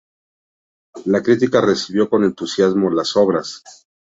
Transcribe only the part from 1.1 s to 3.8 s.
crítica recibió con entusiasmo las obras.